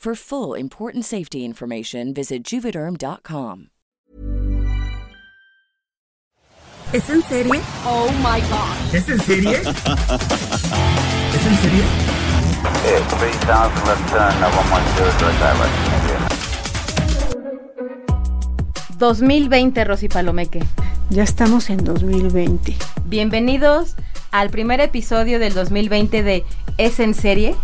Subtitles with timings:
[0.00, 3.66] For full important safety information, visit juvederm.com.
[6.94, 7.60] ¿Es en serie?
[7.84, 8.94] Oh my god.
[8.94, 9.56] ¿Es en serie?
[9.60, 9.66] ¿Es
[11.46, 11.82] en serie?
[12.82, 16.18] Yeah, 3000 left turn, 110 direct direct.
[18.98, 20.62] 2020, Rosy Palomeque.
[21.10, 22.74] Ya estamos en 2020.
[23.04, 23.96] Bienvenidos
[24.30, 26.46] al primer episodio del 2020 de
[26.78, 27.54] Es en serie.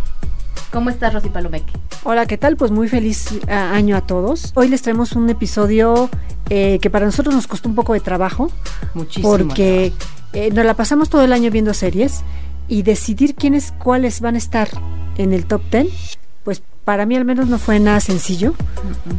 [0.71, 1.86] ¿Cómo estás, Rosy Palomeque?
[2.09, 2.55] Hola, ¿qué tal?
[2.55, 4.53] Pues muy feliz eh, año a todos.
[4.55, 6.09] Hoy les traemos un episodio
[6.49, 8.49] eh, que para nosotros nos costó un poco de trabajo.
[8.93, 9.29] Muchísimo.
[9.29, 9.91] Porque
[10.31, 12.21] eh, nos la pasamos todo el año viendo series
[12.69, 14.69] y decidir quiénes, cuáles van a estar
[15.17, 18.53] en el top 10, pues para mí al menos no fue nada sencillo.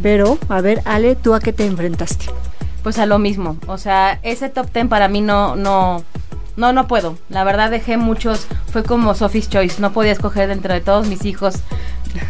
[0.02, 2.24] Pero, a ver, Ale, ¿tú a qué te enfrentaste?
[2.82, 3.58] Pues a lo mismo.
[3.66, 6.04] O sea, ese top 10 para mí no, no,
[6.58, 7.16] no, no puedo.
[7.30, 9.80] La verdad dejé muchos, fue como Sophie's Choice.
[9.80, 11.54] No podía escoger dentro de todos mis hijos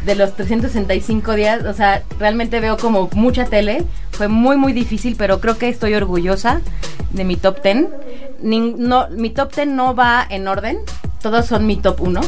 [0.05, 1.65] de los 365 días.
[1.65, 3.85] O sea, realmente veo como mucha tele.
[4.13, 6.61] Fue muy, muy difícil, pero creo que estoy orgullosa
[7.13, 7.87] de mi top 10.
[8.43, 10.79] Nin- no, mi top 10 no va en orden.
[11.23, 12.21] Todos son mi top 1.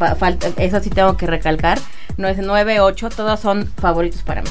[0.00, 1.78] Va- falta- eso sí tengo que recalcar.
[2.16, 4.48] No es 9, 8, todos son favoritos para mí.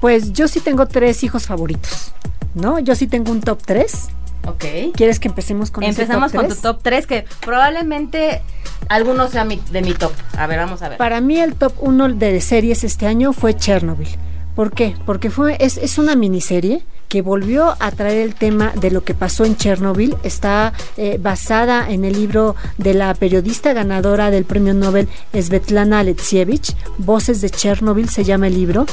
[0.00, 2.12] Pues yo sí tengo tres hijos favoritos,
[2.54, 2.78] ¿no?
[2.78, 4.08] Yo sí tengo un top 3.
[4.46, 4.64] Ok.
[4.94, 6.62] ¿Quieres que empecemos con Empezamos top con tu 3?
[6.62, 8.42] top 3, que probablemente
[8.88, 10.12] alguno sea mi- de mi top.
[10.36, 10.98] A ver, vamos a ver.
[10.98, 14.08] Para mí el top 1 de series este año fue Chernobyl.
[14.54, 14.96] ¿Por qué?
[15.06, 19.14] Porque fue, es, es una miniserie que volvió a traer el tema de lo que
[19.14, 20.16] pasó en Chernobyl.
[20.24, 26.74] Está eh, basada en el libro de la periodista ganadora del premio Nobel Svetlana Alexievich.
[26.98, 28.84] Voces de Chernobyl se llama el libro.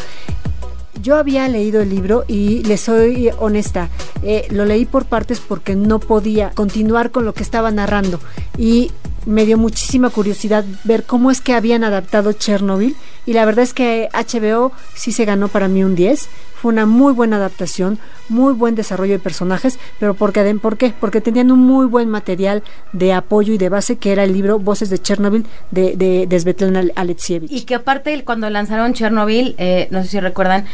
[1.02, 3.90] Yo había leído el libro y le soy honesta,
[4.24, 8.20] eh, lo leí por partes porque no podía continuar con lo que estaba narrando
[8.58, 8.92] y
[9.26, 12.96] me dio muchísima curiosidad ver cómo es que habían adaptado Chernobyl
[13.26, 16.30] y la verdad es que HBO sí se ganó para mí un 10.
[16.56, 18.00] Fue una muy buena adaptación,
[18.30, 20.94] muy buen desarrollo de personajes, pero porque, ¿por qué?
[21.00, 24.60] Porque tenían un muy buen material de apoyo y de base que era el libro
[24.60, 27.52] Voces de Chernobyl de, de, de Svetlana Alexievich.
[27.52, 30.66] Y que aparte cuando lanzaron Chernobyl, eh, no sé si recuerdan,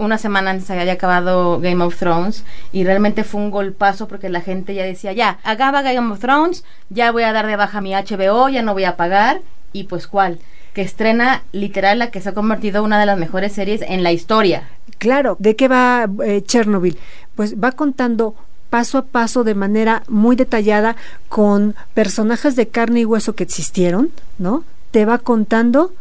[0.00, 4.40] una semana antes había acabado Game of Thrones y realmente fue un golpazo porque la
[4.40, 7.92] gente ya decía, ya, acaba Game of Thrones, ya voy a dar de baja mi
[7.92, 9.42] HBO, ya no voy a pagar
[9.74, 10.38] y pues cuál,
[10.74, 14.02] que estrena literal la que se ha convertido en una de las mejores series en
[14.02, 14.68] la historia.
[14.98, 16.98] Claro, ¿de qué va eh, Chernobyl?
[17.34, 18.34] Pues va contando
[18.68, 20.96] paso a paso de manera muy detallada
[21.28, 24.64] con personajes de carne y hueso que existieron, ¿no?
[24.92, 25.92] Te va contando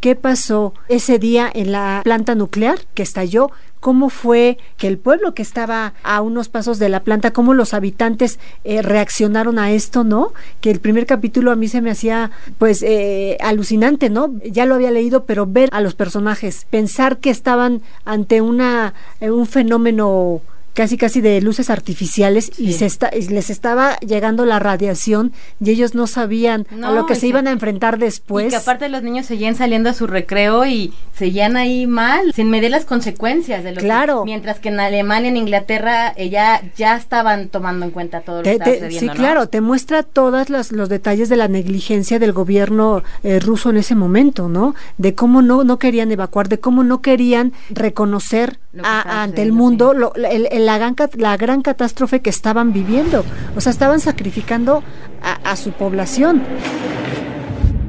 [0.00, 3.50] qué pasó ese día en la planta nuclear que estalló,
[3.80, 7.74] cómo fue que el pueblo que estaba a unos pasos de la planta, cómo los
[7.74, 10.32] habitantes eh, reaccionaron a esto, ¿no?
[10.60, 14.34] Que el primer capítulo a mí se me hacía pues eh, alucinante, ¿no?
[14.44, 19.30] Ya lo había leído, pero ver a los personajes, pensar que estaban ante una eh,
[19.30, 20.40] un fenómeno
[20.78, 25.70] casi casi de luces artificiales y se está, y les estaba llegando la radiación y
[25.70, 28.50] ellos no sabían a lo que y se que- iban a enfrentar y después.
[28.50, 32.70] que aparte los niños seguían saliendo a su recreo y seguían ahí mal, sin medir
[32.70, 34.24] las consecuencias de lo que- Claro.
[34.24, 38.42] mientras que en Alemania, en Inglaterra, eh, ya, ya estaban tomando en cuenta todo lo
[38.44, 39.14] que estaba sucediendo, sí, ¿no?
[39.14, 43.78] claro, te muestra todos los, los detalles de la negligencia del gobierno eh, ruso en
[43.78, 44.76] ese momento, ¿no?
[44.96, 49.52] De cómo no, no querían evacuar, de cómo no querían reconocer que a- ante el
[49.52, 49.98] mundo sí.
[49.98, 53.24] lo- el- el- la, gran, la gran catástrofe que estaban viviendo.
[53.56, 54.82] O sea, estaban sacrificando
[55.22, 56.42] a, a su población.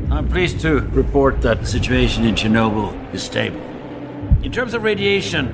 [0.10, 3.60] I'm pleased to report that the situation in Chernobyl is stable.
[4.44, 5.54] In terms of radiation,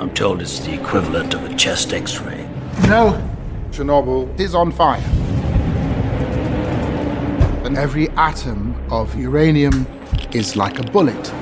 [0.00, 2.44] I'm told it's the equivalent of a chest x ray.
[2.88, 3.16] No,
[3.70, 5.00] Chernobyl is on fire.
[7.62, 9.86] The Every atom of uranium
[10.32, 11.32] is like a bullet.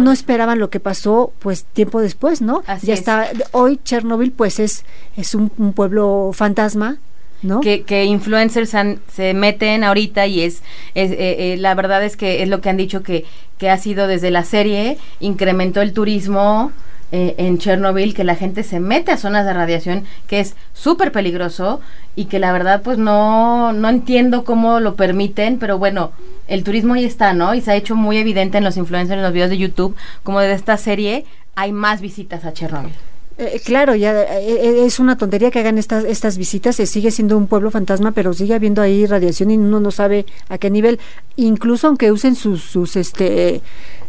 [0.00, 2.62] No esperaban lo que pasó pues tiempo después, ¿no?
[2.66, 3.00] Así ya es.
[3.00, 4.84] está, hoy Chernobyl pues es,
[5.16, 6.96] es un, un pueblo fantasma,
[7.42, 7.60] ¿no?
[7.60, 10.62] que, que influencers han- se meten ahorita y es,
[10.94, 11.16] es eh,
[11.52, 13.24] eh, la verdad es que es lo que han dicho que,
[13.58, 16.72] que ha sido desde la serie, incrementó el turismo
[17.12, 21.12] eh, en Chernobyl, que la gente se mete a zonas de radiación, que es súper
[21.12, 21.80] peligroso
[22.16, 26.12] y que la verdad pues no, no entiendo cómo lo permiten, pero bueno,
[26.48, 27.54] el turismo ahí está, ¿no?
[27.54, 30.40] Y se ha hecho muy evidente en los influencers, en los videos de YouTube, como
[30.40, 31.24] de esta serie
[31.54, 32.92] hay más visitas a Chernobyl.
[33.38, 37.10] Eh, claro, ya eh, eh, es una tontería que hagan estas estas visitas, se sigue
[37.10, 40.70] siendo un pueblo fantasma, pero sigue habiendo ahí radiación y uno no sabe a qué
[40.70, 41.00] nivel,
[41.36, 43.62] incluso aunque usen sus sus este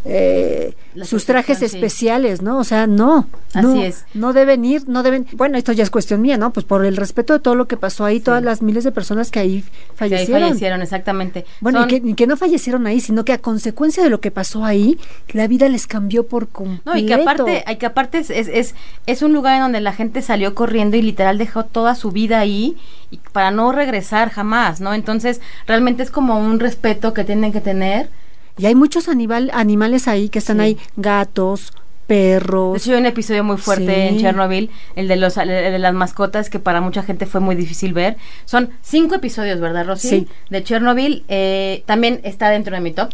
[0.06, 1.66] eh, sus trajes sí.
[1.66, 2.58] especiales, ¿no?
[2.58, 4.06] O sea, no, Así no, es.
[4.14, 6.52] no deben ir, no deben, bueno, esto ya es cuestión mía, ¿no?
[6.52, 9.32] Pues por el respeto de todo lo que pasó ahí, todas las miles de personas
[9.32, 10.42] que ahí Que ahí fallecieron.
[10.50, 11.46] fallecieron, exactamente.
[11.62, 14.20] Bueno, Son- y que, y que no fallecieron ahí, sino que a consecuencia de lo
[14.20, 14.98] que pasó ahí,
[15.32, 16.82] la vida les cambió por completo.
[16.92, 18.76] No, y que aparte, y que aparte es, es, es,
[19.08, 22.40] es un lugar en donde la gente salió corriendo y literal dejó toda su vida
[22.40, 22.78] ahí
[23.10, 24.94] y para no regresar jamás, ¿no?
[24.94, 28.10] Entonces, realmente es como un respeto que tienen que tener.
[28.58, 30.62] Y hay muchos animal, animales ahí que están Sí.
[30.64, 31.74] ahí, gatos,
[32.08, 32.86] perros.
[32.88, 34.02] un episodio muy fuerte Sí.
[34.16, 37.56] en Chernobyl, el de los el de las mascotas, que para mucha gente fue muy
[37.56, 38.18] difícil ver.
[38.46, 40.08] Son cinco episodios, ¿verdad, Rosy?
[40.10, 40.28] Sí.
[40.50, 41.24] De Chernobyl.
[41.30, 43.10] eh, también está dentro de mi top.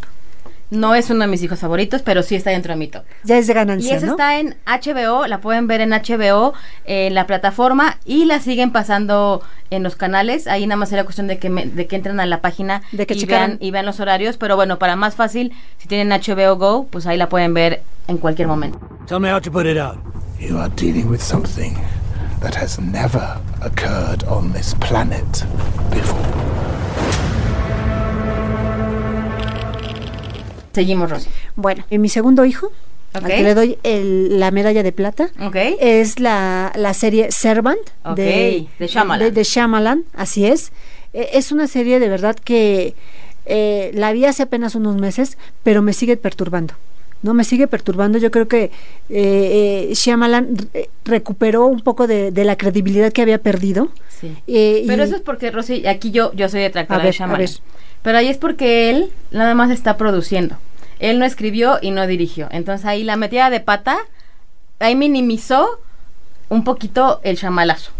[0.70, 3.02] No es uno de mis hijos favoritos, pero sí está dentro de mi top.
[3.24, 4.12] Ya es de Y ganancia, esa ¿no?
[4.12, 8.70] está en HBO, la pueden ver en HBO, eh, en la plataforma, y la siguen
[8.70, 10.46] pasando en los canales.
[10.46, 13.06] Ahí nada más sería cuestión de que, me- de que entren a la página De
[13.06, 13.50] que y, checaran.
[13.50, 14.36] vean, y vean los horarios.
[14.36, 18.18] Pero bueno, para más fácil, si tienen HBO Go, pues ahí la pueden ver en
[18.18, 18.78] cualquier momento.
[19.06, 19.96] Tell me how to put it out.
[20.38, 21.74] You are dealing with something
[22.42, 25.44] that has never occurred on this planet
[25.90, 26.59] before.
[30.72, 31.28] Seguimos, Rosy.
[31.56, 32.70] Bueno, y mi segundo hijo,
[33.12, 35.30] al que le doy el- la medalla de plata,
[35.80, 37.80] es la, la serie Servant
[38.14, 39.24] de, de Shyamalan.
[39.26, 40.72] de- de Shyamalan, así es.
[41.12, 42.94] Eh, es una serie de verdad que
[43.46, 46.74] eh, la vi hace apenas unos meses, pero me sigue perturbando.
[47.22, 48.18] No me sigue perturbando.
[48.18, 48.70] Yo creo que eh,
[49.10, 53.88] eh, Shyamalan re- recuperó un poco de, de la credibilidad que había perdido.
[54.20, 54.34] Sí.
[54.46, 57.48] Eh, Pero y- eso es porque, Rosy, aquí yo, yo soy detractora de Shyamalan.
[58.02, 60.56] Pero ahí es porque él nada más está produciendo.
[60.98, 62.48] Él no escribió y no dirigió.
[62.50, 63.98] Entonces ahí la metida de pata,
[64.78, 65.78] ahí minimizó
[66.48, 67.92] un poquito el chamalazo.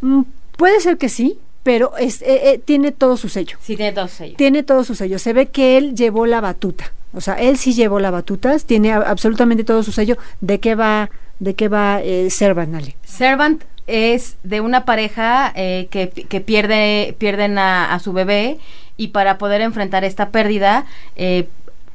[0.00, 0.22] Mm,
[0.56, 3.56] puede ser que sí, pero es, eh, eh, tiene todo su sello.
[3.60, 4.36] Sí, tiene todos ellos.
[4.36, 5.18] Tiene todo su sello.
[5.18, 6.92] Se ve que él llevó la batuta.
[7.14, 8.56] O sea, él sí llevó la batuta.
[8.58, 10.16] Tiene absolutamente todo su sello.
[10.40, 12.96] ¿De qué va, de qué va eh, Servant, Ale?
[13.04, 18.58] Servant es de una pareja eh, que, que pierde, pierden a, su bebé
[18.98, 20.84] y para poder enfrentar esta pérdida
[21.16, 21.48] eh,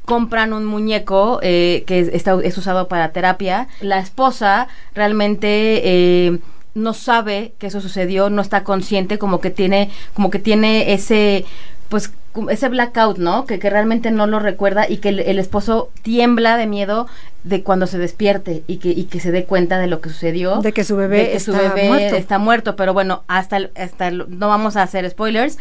[0.04, 3.68] compran un muñeco eh, que es, está- es usado para terapia.
[3.80, 5.48] La esposa realmente
[5.84, 6.38] eh,
[6.74, 11.44] no sabe que eso sucedió, no está consciente, como que tiene, como que tiene ese
[11.88, 12.10] pues
[12.50, 13.46] ese blackout, ¿no?
[13.46, 17.06] Que, que realmente no lo recuerda y que el, el esposo tiembla de miedo
[17.44, 20.60] de cuando se despierte y que, y que se dé cuenta de lo que sucedió.
[20.60, 22.16] De que su bebé de que su está bebé muerto.
[22.16, 22.76] está muerto.
[22.76, 25.58] Pero bueno, hasta, el- hasta el- no vamos a hacer spoilers.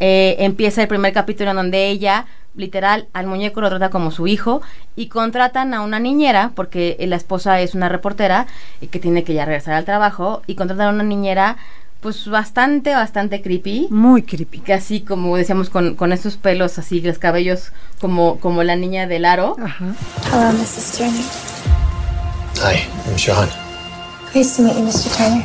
[0.00, 4.26] Eh, empieza el primer capítulo en donde ella, literal, al muñeco lo trata como su
[4.26, 4.62] hijo
[4.94, 8.46] y contratan a una niñera, porque la esposa es una reportera
[8.80, 11.56] y que tiene que ya regresar al trabajo, y contratan a una niñera
[12.00, 14.60] pues bastante, bastante creepy Muy creepy.
[14.60, 19.06] que así como decíamos con, con estos pelos así, los cabellos como, como la niña
[19.06, 19.56] del aro.
[19.62, 19.94] Ajá.
[20.32, 20.92] Hello, Mrs.
[20.98, 21.24] Turner.
[22.58, 23.48] Hi, I'm Sean.
[24.34, 25.16] Nice to meet you, Mr.
[25.16, 25.44] Turner.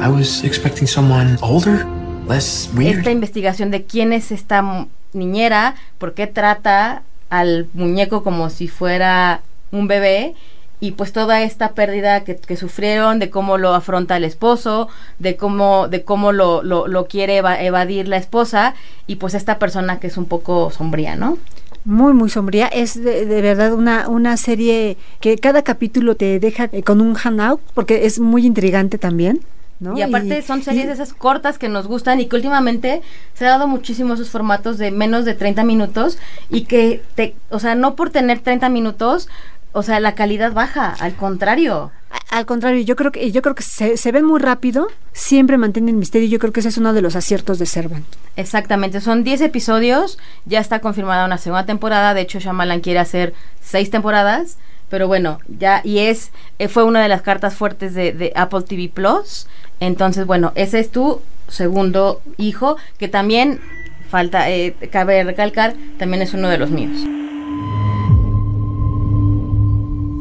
[0.00, 1.86] I was expecting someone older,
[2.28, 2.98] less weird.
[2.98, 9.40] Esta investigación de quién es esta niñera, por qué trata al muñeco como si fuera
[9.72, 10.34] un bebé
[10.80, 15.36] y pues toda esta pérdida que, que sufrieron, de cómo lo afronta el esposo, de
[15.36, 18.74] cómo, de cómo lo, lo, lo quiere eva- evadir la esposa
[19.06, 21.38] y pues esta persona que es un poco sombría, ¿no?
[21.84, 22.66] Muy, muy sombría.
[22.66, 27.14] Es de, de verdad una, una serie que cada capítulo te deja eh, con un
[27.14, 29.40] hangout porque es muy intrigante también.
[29.78, 29.96] ¿no?
[29.96, 33.02] Y aparte son series de esas cortas que nos gustan y que últimamente
[33.34, 36.18] se ha dado muchísimo esos formatos de menos de 30 minutos
[36.48, 39.28] y que te, o sea, no por tener 30 minutos,
[39.76, 41.92] o sea, la calidad baja, al contrario.
[42.30, 45.98] Al contrario, yo creo que yo creo que se, se ven muy rápido, siempre mantienen
[45.98, 46.26] misterio.
[46.28, 48.06] Yo creo que ese es uno de los aciertos de Servant.
[48.36, 53.34] Exactamente, son 10 episodios, ya está confirmada una segunda temporada, de hecho Shyamalan quiere hacer
[53.60, 54.56] 6 temporadas,
[54.88, 58.62] pero bueno, ya y es eh, fue una de las cartas fuertes de, de Apple
[58.62, 59.46] TV Plus,
[59.78, 63.60] entonces bueno, ese es tu segundo hijo que también
[64.08, 66.98] falta, eh, cabe recalcar, también es uno de los míos.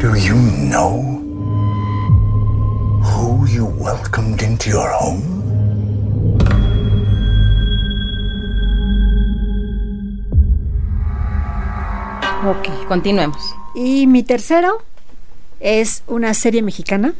[0.05, 1.01] Do you know
[3.01, 5.31] who you welcomed into your home?
[12.45, 13.55] Ok, continuemos.
[13.73, 14.77] Y mi tercero
[15.59, 17.13] es una serie mexicana,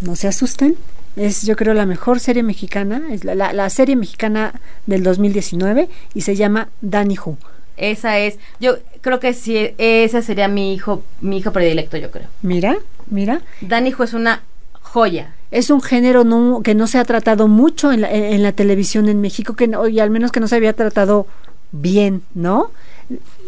[0.00, 0.76] no se asusten,
[1.16, 5.88] es yo creo la mejor serie mexicana, es la, la- la serie mexicana del 2019
[6.14, 7.36] y se llama Danny Who.
[7.78, 12.26] Esa es, yo creo que sí, esa sería mi hijo, mi hijo predilecto, yo creo.
[12.42, 14.42] Mira, mira, Dani Hijo es una
[14.80, 15.34] joya.
[15.50, 18.52] es un género no, que no se ha tratado mucho en la, en- en la
[18.52, 21.26] televisión en México, que no- y al menos que no se había tratado
[21.72, 22.70] bien, ¿no?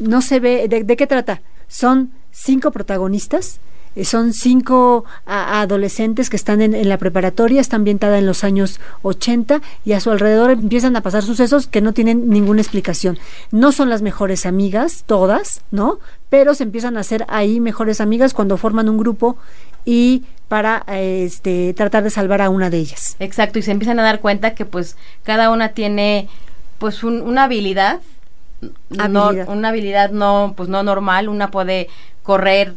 [0.01, 1.41] No se ve, ¿de, de qué trata?
[1.69, 2.11] Son
[2.43, 3.61] cinco protagonistas,
[3.97, 9.61] eh, son cinco adolescentes que están en, la preparatoria, está ambientada en los años 80
[9.85, 13.19] y a su alrededor empiezan a pasar sucesos que no tienen ninguna explicación.
[13.51, 15.99] No son las mejores amigas, todas, ¿no?
[16.29, 19.37] Pero se empiezan a hacer ahí mejores amigas cuando forman un grupo
[19.85, 23.17] y para este, tratar de salvar a una de ellas.
[23.19, 26.29] Exacto, y se empiezan a dar cuenta que pues cada una tiene
[26.79, 28.01] pues un- una habilidad,
[29.09, 31.89] no- una habilidad no pues no normal, una puede
[32.23, 32.75] correr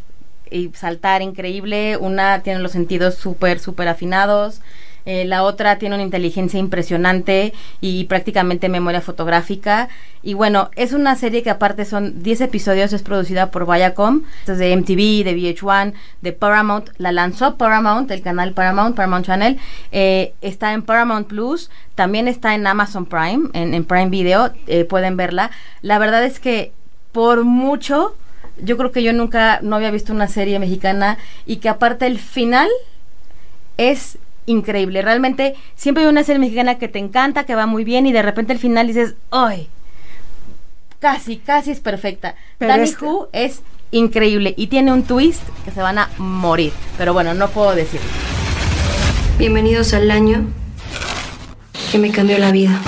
[0.50, 4.62] y saltar increíble, una tiene los sentidos súper súper afinados,
[5.06, 9.90] eh, la otra tiene una inteligencia impresionante y prácticamente memoria fotográfica.
[10.22, 14.58] Y bueno, es una serie que aparte son 10 episodios, es producida por Viacom, es
[14.58, 19.60] de MTV, de VH1, de Paramount, la lanzó Paramount, el canal Paramount, Paramount Channel,
[19.92, 24.86] eh, está en Paramount Plus, también está en Amazon Prime, en, en Prime Video, eh,
[24.86, 25.52] pueden verla.
[25.82, 26.72] La verdad es que
[27.12, 28.16] por mucho,
[28.62, 32.18] yo creo que yo nunca no había visto una serie mexicana y que aparte el
[32.18, 32.70] final
[33.78, 35.02] es increíble.
[35.02, 38.22] Realmente siempre hay una serie mexicana que te encanta, que va muy bien y de
[38.22, 39.70] repente al final dices, ¡ay!
[41.00, 42.36] Casi, casi es perfecta.
[42.58, 46.72] Pero Danny este- Who es increíble y tiene un twist que se van a morir.
[46.98, 48.00] Pero bueno, no puedo decir.
[49.38, 50.46] Bienvenidos al año
[51.92, 52.80] que me cambió la vida.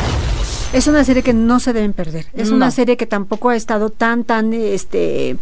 [0.74, 2.28] Es una serie que no se deben perder.
[2.34, 2.56] Es No.
[2.58, 5.38] una serie que tampoco ha estado tan, tan, este,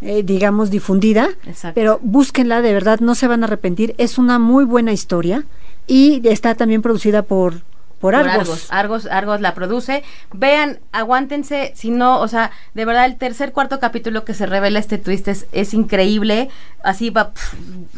[0.00, 1.30] eh, digamos, difundida.
[1.46, 1.74] Exacto.
[1.74, 3.94] Pero búsquenla, de verdad, no se van a arrepentir.
[3.98, 5.44] Es una muy buena historia
[5.86, 7.60] y está también producida por,
[8.00, 8.34] por, Por Argos.
[8.34, 8.66] Argos.
[8.70, 10.02] Argos, Argos la produce.
[10.32, 14.78] Vean, aguántense, si no, o sea, de verdad el tercer, cuarto capítulo que se revela
[14.78, 16.50] este twist es, es increíble.
[16.82, 17.32] Así va,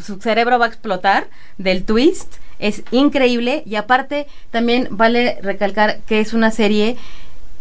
[0.01, 1.27] su cerebro va a explotar
[1.57, 2.35] del twist.
[2.59, 6.97] Es increíble y aparte también vale recalcar que es una serie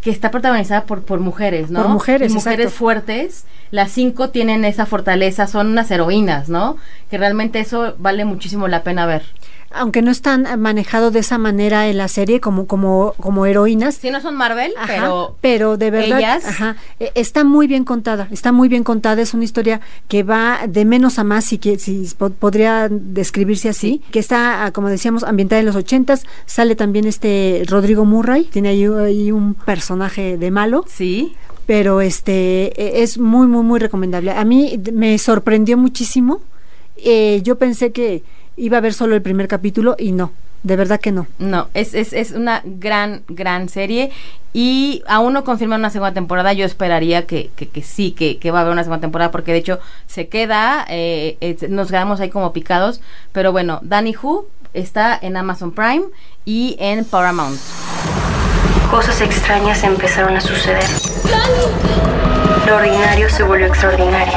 [0.00, 1.83] que está protagonizada por, por mujeres, ¿no?
[1.83, 2.78] Por mujeres, Y mujeres exacto.
[2.78, 3.45] fuertes.
[3.71, 6.76] Las cinco tienen esa fortaleza, son unas heroínas, ¿no?
[7.11, 9.25] Que realmente eso vale muchísimo la pena ver.
[9.70, 13.96] Aunque no están eh, manejado de esa manera en la serie como, como, como heroínas.
[13.96, 17.84] Si no son Marvel, Ajá, pero pero de verdad ellas- ajá, eh, está muy bien
[17.84, 21.58] contada, está muy bien contada, es una historia que va de menos a más, si,
[21.58, 26.25] que, si po- podría describirse así, que está, ah, como decíamos, ambientada en los ochentas,
[26.46, 31.37] sale también este Rodrigo Murray, tiene ahí, ahí un personaje de malo, Sí.
[31.66, 34.30] pero este eh, es muy, muy, muy recomendable.
[34.32, 36.40] A mí me sorprendió muchísimo,
[36.96, 38.22] eh, yo pensé que
[38.58, 41.26] iba a ver solo el primer capítulo y no, de verdad que no.
[41.38, 44.10] No, es, es, es una gran, gran serie
[44.52, 46.52] y aún no confirman una segunda temporada.
[46.52, 49.52] Yo esperaría que, que, que sí, que, que va a haber una segunda temporada porque
[49.52, 53.00] de hecho se queda, eh, eh, nos quedamos ahí como picados.
[53.32, 56.04] Pero bueno, Danny Who está en Amazon Prime
[56.44, 57.58] y en Paramount.
[58.90, 60.84] Cosas extrañas empezaron a suceder.
[62.66, 64.32] Lo ordinario se volvió extraordinario.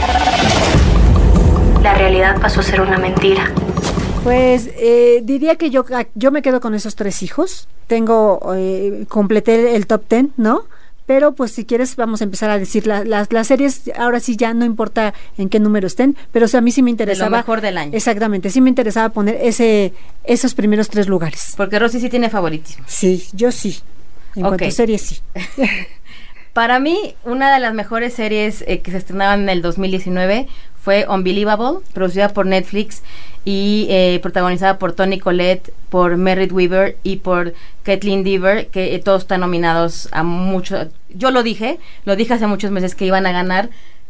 [1.81, 3.51] La realidad pasó a ser una mentira.
[4.23, 5.83] Pues eh, diría que yo,
[6.15, 7.67] yo me quedo con esos tres hijos.
[7.87, 10.63] Tengo, eh, completé el top ten, ¿no?
[11.07, 14.37] Pero pues si quieres vamos a empezar a decir la- las, las series, ahora sí
[14.37, 17.37] ya no importa en qué número estén, pero o sea, a mí sí me interesaba.
[17.37, 17.91] mejor del año.
[17.97, 21.53] Exactamente, sí me interesaba poner ese, esos primeros tres lugares.
[21.57, 22.85] Porque Rosy sí tiene favoritismo.
[22.87, 23.79] Sí, yo sí.
[24.35, 25.19] En cuanto a series, sí.
[26.53, 30.47] Para mí, una de las mejores series eh, que se estrenaban en el 2019
[30.81, 33.01] fue Unbelievable, producida por Netflix
[33.43, 39.00] y eh, protagonizada por Tony Collette, por Merritt Weaver y por Kathleen Dever, que eh,
[39.00, 40.88] todos están nominados a mucho.
[41.10, 43.69] Yo lo dije, lo dije hace muchos meses que iban a ganar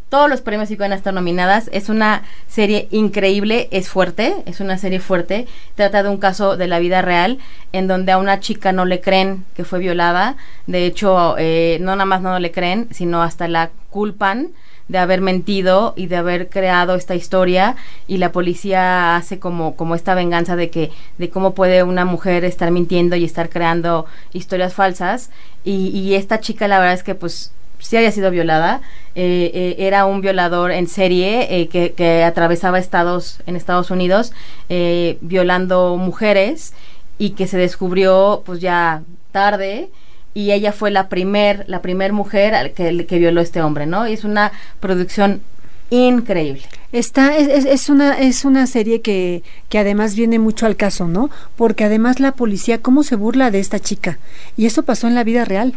[0.10, 1.70] todos los premios y van a estar nominadas.
[1.72, 5.48] Es una serie increíble, es fuerte, es una serie fuerte.
[5.76, 7.40] Trata de un caso de la vida real
[7.72, 10.36] en donde a una chica no le creen que fue violada.
[10.68, 14.50] De hecho, eh, no nada más no le creen, sino hasta la culpan
[14.92, 19.96] de haber mentido y de haber creado esta historia y la policía hace como como
[19.96, 24.74] esta venganza de que de cómo puede una mujer estar mintiendo y estar creando historias
[24.74, 25.30] falsas
[25.64, 28.82] y, esta chica la verdad es que pues sí había sido violada.
[29.16, 34.34] Eh, eh, era un violador en serie eh, que, que, atravesaba estados en Estados Unidos
[35.22, 36.74] violando mujeres
[37.18, 39.90] y que se descubrió pues ya tarde
[40.34, 44.08] y ella fue la primer la primer mujer que, que violó a este hombre, ¿no?
[44.08, 45.42] Y es una producción
[45.92, 46.64] increíble.
[46.92, 51.30] Está, es, es, una, es una serie que, que además viene mucho al caso, ¿no?
[51.56, 54.18] Porque además la policía, ¿cómo se burla de esta chica?
[54.58, 55.76] Y eso pasó en la vida real.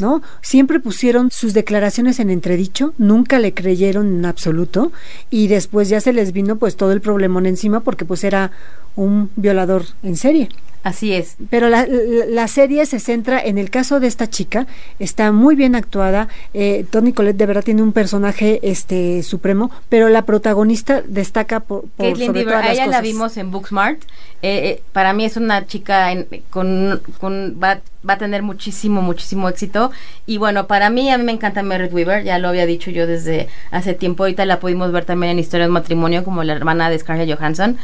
[0.00, 0.20] ¿no?
[0.42, 4.90] Siempre pusieron sus declaraciones en entredicho, nunca le creyeron en absoluto
[5.30, 8.50] y después ya se les vino pues todo el problemón encima porque pues era
[8.96, 10.48] un violador en serie.
[10.86, 11.36] Así es.
[11.50, 11.84] Pero la,
[12.28, 14.68] la, serie se centra en el caso de esta chica,
[15.00, 16.28] está muy bien actuada.
[16.54, 21.88] Eh, Tony Colette de verdad tiene un personaje este supremo, pero la protagonista destaca por,
[21.88, 24.00] por sobre todas las ella la vimos en Booksmart.
[24.42, 26.08] Eh, eh, para mí es una chica
[26.50, 29.90] con, con va, va, a tener muchísimo, muchísimo éxito.
[30.24, 33.08] Y bueno, para mí, a mí me encanta Meredith Weaver, ya lo había dicho yo
[33.08, 34.22] desde hace tiempo.
[34.22, 37.76] Ahorita la pudimos ver también en Historia de Matrimonio como la hermana de Scarlett Johansson.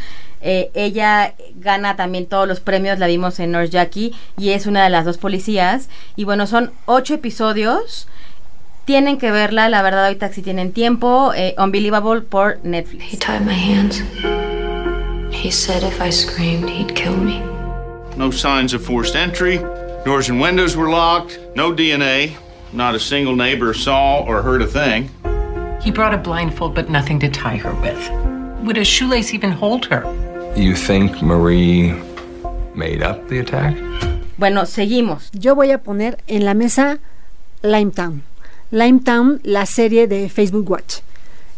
[0.44, 4.84] Eh, ella gana también todos los premios, la vimos en Nurse Jackie y es una
[4.84, 5.88] de las dos policías.
[6.16, 8.08] Y bueno, son ocho episodios.
[8.84, 11.32] Tienen que verla, la verdad, ahorita si tienen tiempo.
[11.34, 13.02] Eh, Unbelievable por Netflix.
[13.12, 14.02] He tied my hands.
[15.32, 17.40] He said if I screamed, he'd kill me.
[18.16, 19.58] No signs of forced entry.
[20.04, 21.38] Doors and windows were locked.
[21.54, 22.32] No DNA.
[22.72, 25.10] Not a single neighbor saw or heard a thing.
[25.82, 28.10] He brought a blindfold, but nothing to tie her with.
[28.64, 30.04] Would a shoelace even hold her?
[30.56, 31.92] You think Marie
[32.74, 33.76] made up the attack?
[34.36, 35.30] Bueno, seguimos.
[35.32, 36.98] Yo voy a poner en la mesa
[37.62, 38.22] Limetown.
[38.70, 40.96] Limetown, la serie de Facebook Watch.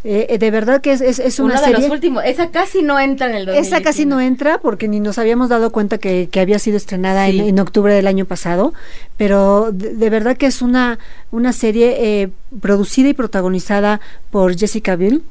[0.06, 1.76] Eh, de verdad que es, es, es una Uno serie.
[1.76, 2.24] de los últimos.
[2.26, 3.66] Esa casi no entra en el 2019.
[3.76, 7.26] Esa casi no entra porque ni nos habíamos dado cuenta que, que había sido estrenada
[7.26, 7.38] Sí.
[7.40, 8.74] en, en octubre del año pasado.
[9.16, 10.98] Pero de, de verdad que es una,
[11.30, 12.28] una serie eh,
[12.60, 15.22] producida y protagonizada por Jessica Biel.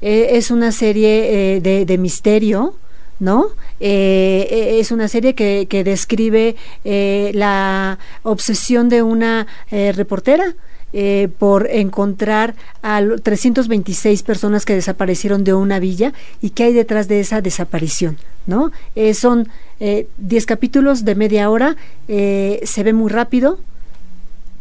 [0.00, 2.74] Eh, es una serie eh, de, de misterio.
[3.20, 3.46] ¿No?
[3.78, 10.54] Eh, eh, es una serie que, describe eh, la obsesión de una eh, reportera
[10.92, 16.72] eh, por encontrar a lo- 326 personas que desaparecieron de una villa y qué hay
[16.72, 18.72] detrás de esa desaparición, ¿no?
[18.96, 21.76] Eh, son eh, 10 capítulos de media hora,
[22.08, 23.60] se ve muy rápido,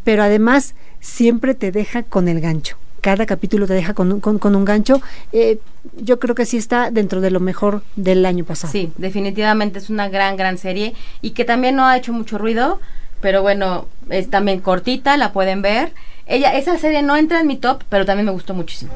[0.03, 2.77] pero además siempre te deja con el gancho.
[3.01, 5.01] Cada capítulo te deja con, un- con, con un gancho.
[5.31, 5.59] Eh,
[5.97, 8.71] yo creo que sí está dentro de lo mejor del año pasado.
[8.71, 12.79] Sí, definitivamente es una gran, gran serie y que también no ha hecho mucho ruido,
[13.21, 15.93] pero bueno, es también cortita, la pueden ver.
[16.25, 18.91] Ella, esa serie no entra en mi top, pero también me gustó muchísimo.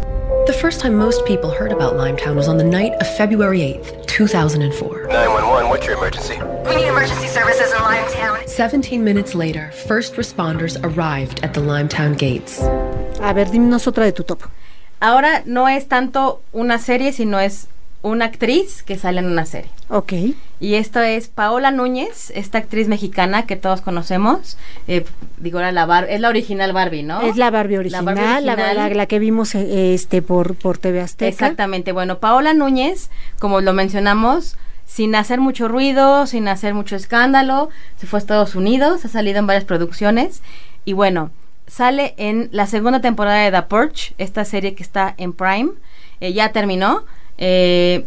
[0.45, 4.05] The first time most people heard about Limetown was on the night of February 8th,
[4.05, 5.07] 2004.
[5.07, 6.35] 911, what's your emergency?
[6.69, 8.47] We need emergency services in Limetown.
[8.47, 12.61] 17 minutes later, first responders arrived at the Limetown gates.
[13.23, 14.41] A ver, dinos otra de tu top.
[14.99, 17.67] Ahora no es tanto una serie, sino es
[18.01, 19.71] una actriz que sale en una serie.
[19.89, 20.11] Ok.
[20.59, 24.57] Y esto es Paola Núñez, esta actriz mexicana que todos conocemos.
[24.89, 25.05] Eh,
[25.37, 27.21] digo, era la Bar es la original Barbie, ¿no?
[27.21, 28.75] Es la Barbie original, la, Barbie la- original.
[28.89, 31.29] la- la que vimos eh, este por, por TV Azteca.
[31.29, 31.93] Exactamente.
[31.93, 33.09] Bueno, Paola Núñez,
[33.39, 38.55] como lo mencionamos, sin hacer mucho ruido, sin hacer mucho escándalo, se fue a Estados
[38.55, 40.41] Unidos, ha salido en varias producciones
[40.85, 41.31] y bueno,
[41.73, 45.71] sale en la segunda temporada de The Purge, esta serie que está en Prime,
[46.21, 47.03] eh, ya terminó.
[47.39, 48.05] Eh,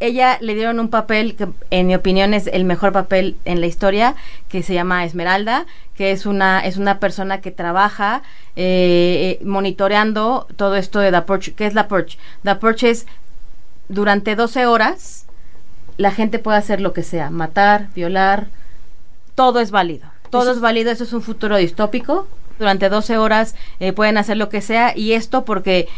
[0.00, 3.66] ella le dieron un papel que en mi opinión es el mejor papel en la
[3.66, 4.16] historia
[4.48, 5.64] que se llama Esmeralda
[5.96, 8.22] que es una es una persona que trabaja
[8.56, 12.18] eh, eh, monitoreando todo esto de The Purge ¿qué es The Purge?
[12.42, 13.06] The Purge es
[13.88, 15.24] durante 12 horas
[15.96, 18.48] la gente puede hacer lo que sea matar, violar
[19.34, 22.26] todo es válido todo Eso es válido, eso es un futuro distópico
[22.58, 25.88] durante 12 horas eh, pueden hacer lo que sea y esto porque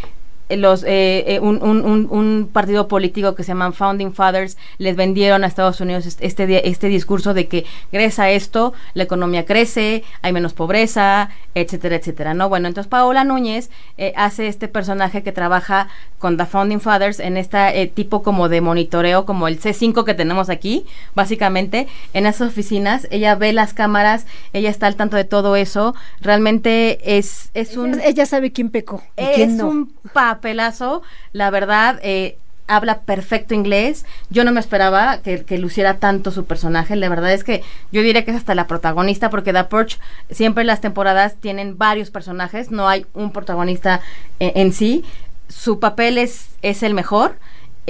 [0.57, 5.45] los eh, eh, un, un, un, partido político que se llaman Founding Fathers les vendieron
[5.45, 10.33] a Estados Unidos este este discurso de que gracias a esto la economía crece, hay
[10.33, 12.49] menos pobreza, etcétera, etcétera, ¿no?
[12.49, 17.37] Bueno, entonces Paola Núñez eh, hace este personaje que trabaja con The Founding Fathers en
[17.37, 23.07] este tipo como de monitoreo, como el C5 que tenemos aquí, básicamente, en esas oficinas,
[23.11, 28.01] ella ve las cámaras, ella está al tanto de todo eso, realmente es, es un...
[28.01, 29.03] Ella sabe quién pecó.
[29.17, 29.93] es un
[30.39, 34.05] papelazo, la verdad, eh, habla perfecto inglés.
[34.31, 36.95] Yo no me esperaba que, luciera tanto su personaje.
[36.95, 39.99] La verdad es que yo diría que es hasta la protagonista, porque The Purge
[40.31, 44.01] siempre las temporadas tienen varios personajes, no hay un protagonista
[44.39, 45.05] eh, en sí.
[45.49, 47.37] Su papel es, es el mejor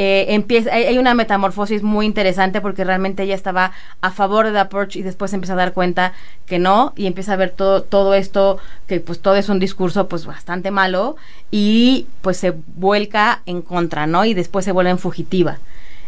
[0.01, 4.67] eh, empieza, hay, una metamorfosis muy interesante porque realmente ella estaba a favor de The
[4.67, 6.13] Purge y después empieza a dar cuenta
[6.47, 10.07] que no y empieza a ver todo, todo esto, que pues todo es un discurso
[10.07, 11.17] pues bastante malo
[11.51, 14.25] y pues se vuelca en contra, ¿no?
[14.25, 15.59] Y después se vuelve en fugitiva.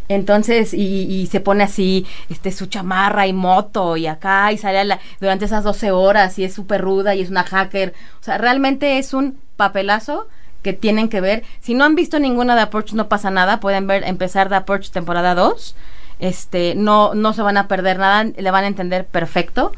[0.06, 5.00] Entonces, y, se pone así, este, su chamarra y moto y acá y sale la,
[5.18, 7.92] durante esas 12 horas y es súper ruda y es una hacker.
[8.20, 10.28] O sea, realmente es un papelazo
[10.62, 11.42] que tienen que ver.
[11.60, 13.60] Si no han visto ninguna de Approach, no pasa nada.
[13.60, 15.76] Pueden ver, empezar de Approach temporada 2.
[16.18, 19.72] Este, no, no se van a perder nada, le van a entender perfecto.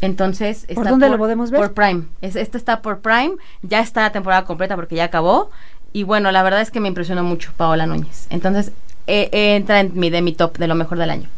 [0.00, 1.60] Entonces, ¿por dónde lo podemos ver?
[1.60, 2.04] Por Prime.
[2.22, 5.50] Es, este está por Prime, ya está la temporada completa porque ya acabó.
[5.92, 8.26] Y bueno, la verdad es que me impresionó mucho Paola Núñez.
[8.30, 8.72] Entonces,
[9.06, 11.28] entra en mi de mi top de lo mejor del año.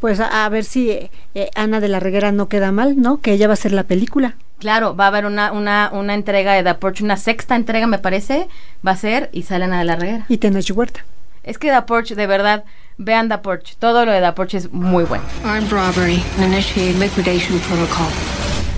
[0.00, 3.20] Pues a, ver si eh, eh, Ana de la Reguera no queda mal, ¿no?
[3.20, 4.36] Que ella va a ser la película.
[4.58, 7.98] Claro, va a haber una, una, una entrega de The Porch, una sexta entrega me
[7.98, 8.48] parece,
[8.86, 10.26] va a ser y salen a la reguera.
[10.28, 11.04] Y Tenoch Huerta.
[11.42, 12.64] Es que The Porch, de verdad,
[12.96, 15.24] vean The Porch, todo lo de The Porch es muy bueno.
[15.44, 18.06] Armed robbery, initiate liquidation protocol.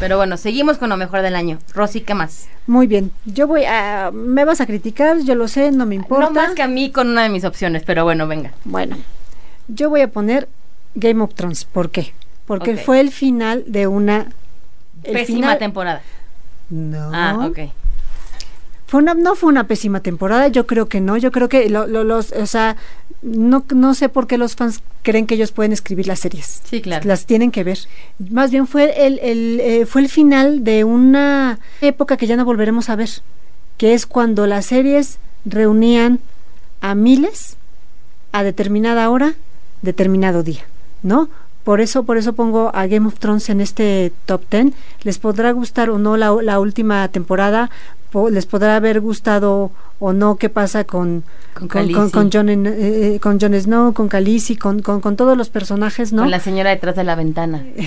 [0.01, 1.59] Pero bueno, seguimos con lo mejor del año.
[1.73, 2.49] Rosy, ¿qué más?
[2.67, 4.11] Muy bien, yo voy a...
[4.13, 6.27] Me vas a criticar, yo lo sé, no me importa.
[6.27, 8.53] No más que a mí con una de mis opciones, pero bueno, venga.
[8.65, 8.99] Bueno,
[9.69, 10.49] yo voy a poner
[10.97, 11.65] Game of Thrones.
[11.65, 12.13] ¿Por qué?
[12.47, 14.27] Porque fue el final de una
[15.13, 16.03] pésima temporada.
[16.71, 17.11] No.
[17.13, 17.71] Ah, ok.
[18.87, 22.33] Fue una, no fue una pésima temporada, yo creo que no, yo creo que los,
[22.33, 22.77] o sea,
[23.21, 26.63] no, no sé por qué los fans creen que ellos pueden escribir las series.
[26.65, 27.05] Sí, claro.
[27.07, 27.79] Las tienen que ver.
[28.31, 32.45] Más bien fue el, el eh, fue el final de una época que ya no
[32.45, 33.11] volveremos a ver,
[33.77, 36.21] que es cuando las series reunían
[36.81, 37.57] a miles
[38.31, 39.35] a determinada hora,
[39.83, 40.65] determinado día,
[41.03, 41.29] ¿no?
[41.67, 44.73] Por eso, por eso pongo a Game of Thrones en este top ten.
[45.03, 47.71] Les podrá gustar o no la, última temporada,
[48.31, 51.25] les podrá haber gustado o no qué pasa con
[51.55, 56.13] con, con, John, eh, eh, con Jon Snow, con Khaleesi, con, con, todos los personajes,
[56.13, 56.23] ¿no?
[56.23, 57.67] Con la señora detrás de la ventana,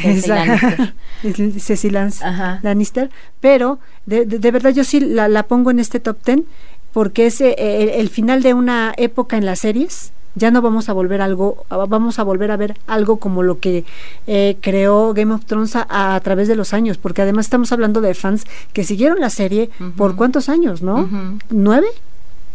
[1.58, 2.60] Cecil Lannister.
[2.62, 3.10] Lannister.
[3.39, 6.46] Pero de, de, verdad yo sí la, la, pongo en este top ten
[6.92, 7.56] porque es eh,
[7.98, 12.17] el final de una época en las series ya no vamos a volver algo, vamos
[12.17, 13.86] a volver a ver algo como lo que
[14.25, 18.13] eh, creó Game of Thrones a, través de los años, porque además estamos hablando de
[18.15, 21.08] fans que siguieron la serie por cuántos años, ¿no?
[21.49, 21.88] ¿Nueve?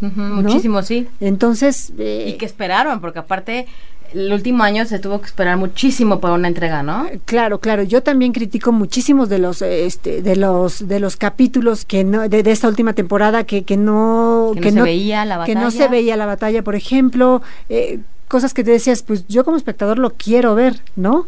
[0.01, 1.07] Muchísimo, sí.
[1.21, 1.93] Entonces...
[1.97, 3.67] y que esperaron, porque aparte
[4.15, 7.07] el último año se tuvo que esperar muchísimo para una entrega, ¿no?
[7.25, 7.83] Claro, claro.
[7.83, 12.43] Yo también critico muchísimos de los, este, de los, de los capítulos que no, de,
[12.51, 15.89] esta última temporada que, que no, que, no, se veía la batalla, que no se
[15.89, 17.99] veía la batalla, por ejemplo, eh,
[18.29, 21.27] cosas que te decías, pues yo como espectador lo quiero ver, ¿no?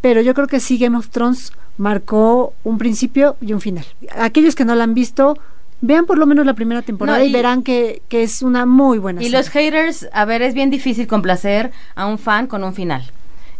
[0.00, 3.84] Pero yo creo que sí Game of Thrones marcó un principio y un final.
[4.16, 5.38] Aquellos que no la han visto,
[5.80, 9.22] Vean por lo menos la primera temporada y, verán que, que, es una muy buena
[9.22, 13.04] Y los haters, a ver, es bien difícil complacer a un fan con un final.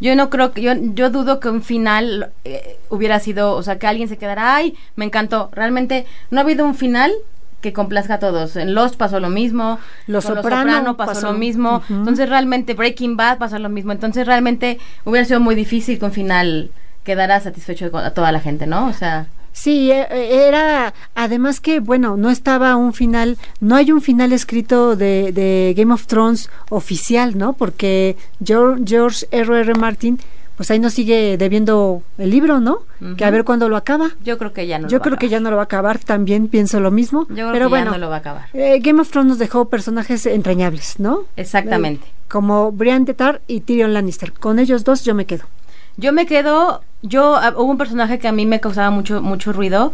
[0.00, 3.78] Yo no creo que, yo, yo dudo que un final eh, hubiera sido, o sea,
[3.78, 5.50] que alguien se quedara, ay, me encantó.
[5.52, 7.12] Realmente no ha habido un final
[7.60, 8.56] que complazca a todos.
[8.56, 11.82] En Lost pasó lo mismo, Los Soprano, pasó, lo mismo.
[11.88, 13.92] Entonces realmente Breaking Bad pasó lo mismo.
[13.92, 16.70] Entonces realmente hubiera sido muy difícil que un final
[17.02, 18.86] quedara satisfecho a toda la gente, ¿no?
[18.86, 19.26] O sea,
[19.58, 24.32] Sí, e, e, era, además que, bueno, no estaba un final, no hay un final
[24.32, 27.54] escrito de, de Game of Thrones oficial, ¿no?
[27.54, 29.74] Porque George, George R.
[29.74, 30.20] Martin,
[30.56, 32.82] pues ahí nos sigue debiendo el libro, ¿no?
[33.16, 34.10] Que a ver cuándo lo acaba.
[34.22, 35.64] Yo creo que ya no Yo lo creo va que ya no lo va a
[35.64, 37.26] acabar, también pienso lo mismo.
[37.28, 38.46] Yo creo pero que bueno, ya no lo va a acabar.
[38.52, 41.24] Eh, Game of Thrones nos dejó personajes entrañables, ¿no?
[41.36, 42.06] Exactamente.
[42.06, 44.32] Eh, como Brian de Tar y Tyrion Lannister.
[44.32, 45.44] Con ellos dos yo me quedo.
[45.98, 49.52] Yo me quedo, yo ah, hubo un personaje que a mí me causaba mucho mucho
[49.52, 49.92] ruido,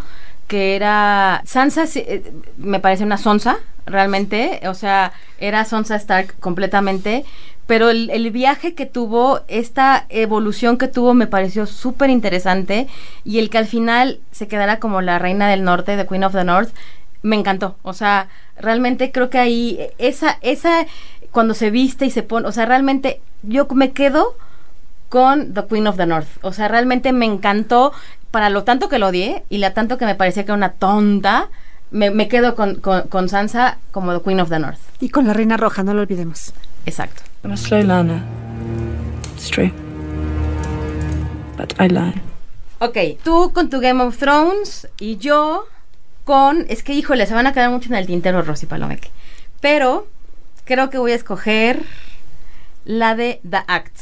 [0.48, 7.24] que era Sansa, eh, me parece una sonsa, realmente, o sea, era Sansa Stark completamente,
[7.66, 12.86] pero el, el viaje que tuvo, esta evolución que tuvo me pareció súper interesante
[13.24, 16.34] y el que al final se quedara como la reina del norte, de Queen of
[16.34, 16.74] the North,
[17.22, 17.76] me encantó.
[17.82, 20.84] O sea, realmente creo que ahí, esa, esa,
[21.32, 24.36] cuando se viste y se pone, o sea, realmente yo me quedo
[25.08, 26.28] con The Queen of the North.
[26.42, 27.92] O sea, realmente me encantó
[28.30, 30.72] para lo tanto que lo odié y la tanto que me parecía que era una
[30.72, 31.50] tonta.
[31.90, 34.80] Me, me quedo con, con, con Sansa como The Queen of the North.
[35.00, 36.52] Y con la Reina Roja, no lo olvidemos.
[36.86, 37.22] Exacto.
[37.44, 38.22] I'm a slow learner.
[39.34, 39.70] It's true.
[41.56, 42.20] But I learn.
[42.80, 45.66] Ok, tú con tu Game of Thrones y yo
[46.24, 46.66] con...
[46.68, 49.10] Es que, híjole, se van a quedar mucho en el tintero Rosy Palomeque.
[49.60, 50.08] Pero
[50.64, 51.82] creo que voy a escoger
[52.84, 53.96] la de The Act.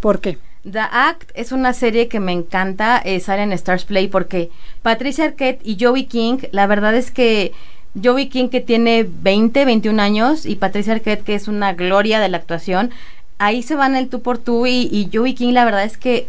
[0.00, 0.38] ¿Por qué?
[0.70, 4.50] The Act es una serie que me encanta, eh, sale en Stars Play porque
[4.82, 7.52] Patricia Arquette y Joey King, la verdad es que
[8.02, 12.28] Joey King que tiene 20, 21 años y Patricia Arquette que es una gloria de
[12.28, 12.90] la actuación,
[13.38, 16.28] ahí se van el tú por tú y, y Joey King la verdad es que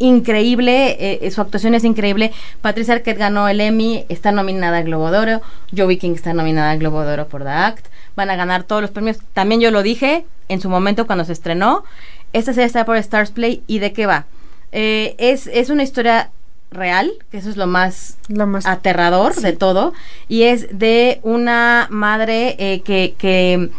[0.00, 2.32] increíble, eh, su actuación es increíble.
[2.62, 5.42] Patricia Arquette ganó el Emmy, está nominada a Globo de Oro,
[5.76, 8.82] Joey King está nominada a Globo de Oro por The Act, van a ganar todos
[8.82, 9.18] los premios.
[9.34, 11.84] También yo lo dije en su momento cuando se estrenó.
[12.32, 14.26] Esta serie está por Stars Play y de qué va.
[14.72, 16.30] Eh, es, es una historia
[16.70, 19.42] real, que eso es lo más, lo más aterrador sí.
[19.42, 19.92] de todo,
[20.28, 23.70] y es de una madre eh, que, que,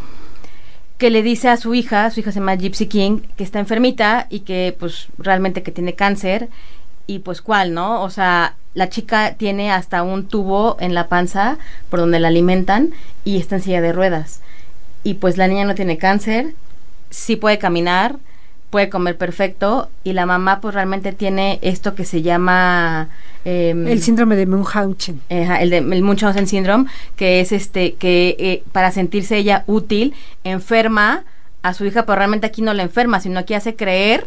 [0.97, 4.27] que, le dice a su hija, su hija se llama Gypsy King, que está enfermita
[4.29, 6.49] y que pues realmente que tiene cáncer,
[7.07, 8.03] y pues cuál, ¿no?
[8.03, 11.57] O sea, la chica tiene hasta un tubo en la panza
[11.89, 12.93] por donde la alimentan
[13.25, 14.41] y está en silla de ruedas.
[15.03, 16.53] Y pues la niña no tiene cáncer,
[17.09, 18.17] sí puede caminar,
[18.71, 23.09] puede comer perfecto y la mamá pues realmente tiene esto que se llama
[23.45, 25.21] eh, el síndrome de Munchausen.
[25.29, 30.15] Eh, el de el Munchausen syndrome que es este que eh, para sentirse ella útil
[30.45, 31.25] enferma
[31.61, 34.25] a su hija pero realmente aquí no la enferma sino aquí hace creer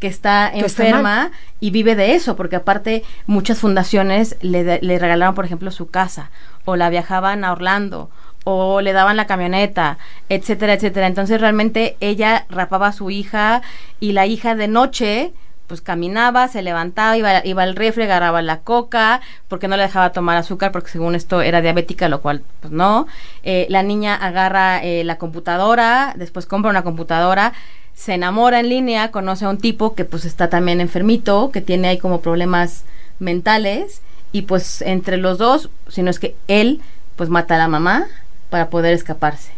[0.00, 4.98] que está que enferma está y vive de eso porque aparte muchas fundaciones le, le
[4.98, 6.30] regalaron por ejemplo su casa
[6.64, 8.10] o la viajaban a Orlando
[8.44, 11.06] o le daban la camioneta, etcétera, etcétera.
[11.06, 13.62] Entonces realmente ella rapaba a su hija
[14.00, 15.32] y la hija de noche
[15.66, 20.12] pues caminaba, se levantaba, iba, iba al refri, agarraba la coca, porque no le dejaba
[20.12, 23.06] tomar azúcar, porque según esto era diabética, lo cual pues no.
[23.44, 27.54] Eh, la niña agarra eh, la computadora, después compra una computadora,
[27.94, 31.88] se enamora en línea, conoce a un tipo que pues está también enfermito, que tiene
[31.88, 32.84] ahí como problemas
[33.18, 34.02] mentales,
[34.32, 36.80] y pues entre los dos, si no es que él,
[37.16, 38.06] pues mata a la mamá,
[38.50, 39.52] para poder escaparse.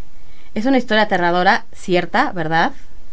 [0.55, 2.73] Es una historia aterradora, cierta, ¿verdad?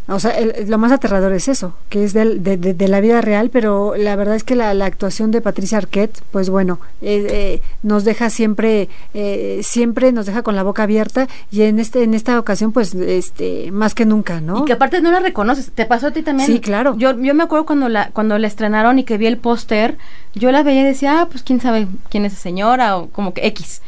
[0.10, 3.00] O sea, el, lo más aterrador es eso, que es de, de, de, de la
[3.00, 6.82] vida real, pero la verdad es que la, la actuación de Patricia Arquette, pues bueno,
[7.02, 11.80] eh, eh, nos deja siempre, eh, siempre nos deja con la boca abierta y en
[11.80, 14.64] este, en esta ocasión, pues, este, más que nunca, ¿no?
[14.64, 16.48] Y que aparte no la reconoces, ¿te pasó a ti también?
[16.48, 16.98] Sí, claro.
[16.98, 19.98] Yo, yo me acuerdo cuando la, cuando la estrenaron y que vi el póster,
[20.36, 23.34] yo la veía y decía, ah, pues quién sabe quién es esa señora o como
[23.34, 23.82] que X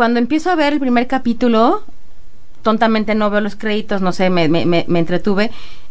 [0.00, 1.84] cuando empiezo a ver el primer capítulo,
[2.62, 5.50] tontamente no veo los créditos, no sé, me, me, me, entretuve,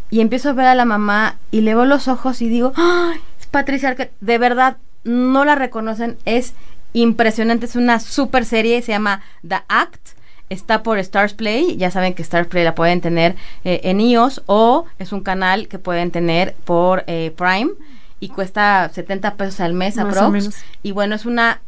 [0.10, 3.20] y empiezo a ver a la mamá y le veo los ojos y digo, ¡ay!
[3.40, 4.12] Es Patricia Arquette.
[4.20, 6.56] De verdad, no la reconocen, es
[6.94, 10.02] impresionante, es una super serie, se llama The Act.
[10.50, 14.42] Está por Stars Play, ya saben que Stars Play la pueden tener eh, en iOS
[14.48, 17.74] o es un canal que pueden tener por eh, Prime
[18.20, 20.64] y cuesta 70 pesos al mes aprox.
[20.82, 21.62] Y bueno, es una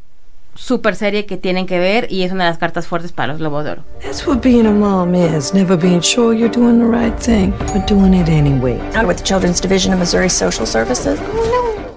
[0.61, 3.39] super serie que tienen que ver y es una de las cartas fuertes para los
[3.39, 3.83] Globos de Oro.
[4.01, 5.53] That's what being a mom is.
[5.53, 8.79] Never being sure you're doing the right thing, but doing it anyway.
[8.95, 11.19] Out with the Children's Division of Missouri Social Services.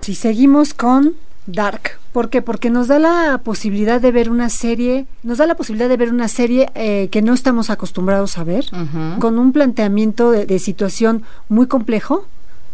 [0.01, 1.15] Si seguimos con
[1.47, 1.99] Dark.
[2.13, 2.41] ¿Por qué?
[2.41, 6.11] Porque nos da la posibilidad de ver una serie, nos da la posibilidad de ver
[6.11, 9.19] una serie eh, que no estamos acostumbrados a ver, uh -huh.
[9.19, 12.25] con un planteamiento de, de situación muy complejo,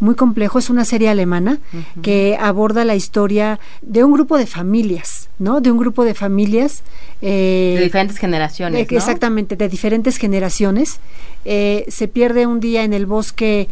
[0.00, 0.58] muy complejo.
[0.58, 2.02] Es una serie alemana uh -huh.
[2.02, 5.60] que aborda la historia de un grupo de familias, ¿no?
[5.60, 6.82] De un grupo de familias.
[7.22, 8.88] Eh, de diferentes generaciones.
[8.88, 8.98] De, ¿no?
[8.98, 10.98] Exactamente, de diferentes generaciones.
[11.44, 13.68] Eh, se pierde un día en el bosque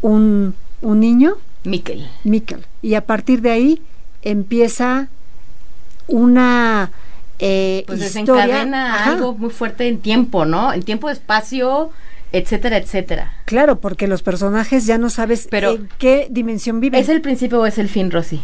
[0.00, 1.34] un, un niño.
[1.64, 2.08] Mikkel.
[2.24, 2.64] Mikkel.
[2.80, 3.82] Y a partir de ahí
[4.22, 5.08] empieza
[6.08, 6.90] una.
[7.44, 9.10] Eh, pues historia, desencadena ajá.
[9.12, 10.72] algo muy fuerte en tiempo, ¿no?
[10.72, 11.90] En tiempo, espacio,
[12.32, 13.32] etcétera, etcétera.
[13.44, 17.00] Claro, porque los personajes ya no sabes Pero en qué dimensión viven.
[17.00, 18.42] ¿Es el principio o es el fin, Rosy?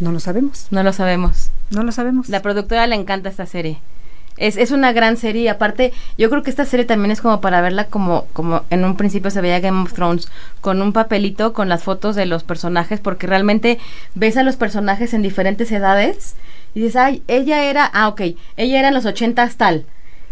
[0.00, 0.66] No lo sabemos.
[0.70, 1.50] No lo sabemos.
[1.70, 2.28] No lo sabemos.
[2.28, 3.78] La productora le encanta esta serie.
[4.36, 7.40] Es, es una gran serie y aparte yo creo que esta serie también es como
[7.40, 10.28] para verla como, como en un principio se veía Game of Thrones
[10.60, 13.78] con un papelito con las fotos de los personajes porque realmente
[14.14, 16.34] ves a los personajes en diferentes edades
[16.74, 18.20] y dices, ay, ella era, ah, ok,
[18.58, 19.86] ella era en los ochentas tal,